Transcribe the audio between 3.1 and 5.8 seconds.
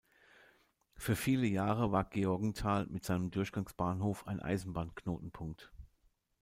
Durchgangsbahnhof ein Eisenbahnknotenpunkt.